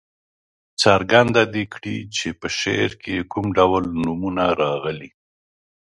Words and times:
څرګنده 0.81 1.41
دې 1.53 1.63
کړي 1.73 1.97
چې 2.15 2.27
په 2.39 2.47
شعر 2.59 2.91
کې 3.03 3.15
کوم 3.31 3.45
ډول 3.57 3.83
نومونه 4.03 4.45
راغلي. 4.61 5.09